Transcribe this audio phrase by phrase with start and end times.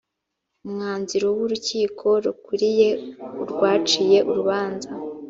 [0.65, 2.87] umwanziro w urukiko rukuriye
[3.41, 4.89] urwaciye urubanza